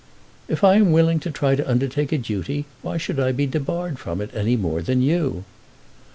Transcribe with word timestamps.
"If 0.47 0.63
I 0.63 0.77
am 0.77 0.91
willing 0.91 1.19
to 1.19 1.29
try 1.29 1.53
to 1.53 1.69
undertake 1.69 2.11
a 2.11 2.17
duty, 2.17 2.65
why 2.81 2.97
should 2.97 3.19
I 3.19 3.31
be 3.31 3.45
debarred 3.45 3.99
from 3.99 4.19
it 4.19 4.31
any 4.33 4.55
more 4.57 4.81
than 4.81 5.03
you?" 5.03 5.43